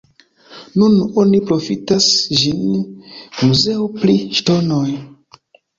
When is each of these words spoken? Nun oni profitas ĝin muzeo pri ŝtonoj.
Nun 0.83 0.95
oni 1.25 1.41
profitas 1.51 2.09
ĝin 2.41 2.65
muzeo 2.81 3.89
pri 4.01 4.21
ŝtonoj. 4.41 4.87